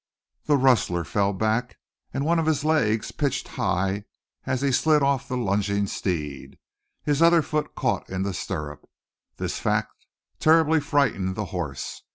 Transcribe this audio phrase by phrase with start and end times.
[0.45, 1.77] The rustler fell back,
[2.11, 4.05] and one of his legs pitched high
[4.47, 6.57] as he slid off the lunging steed.
[7.03, 8.89] His other foot caught in the stirrup.
[9.37, 10.07] This fact
[10.39, 12.01] terribly frightened the horse.